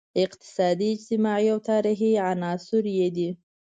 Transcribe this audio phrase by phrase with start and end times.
[0.25, 3.29] اقتصادي، اجتماعي او تاریخي عناصر یې دي.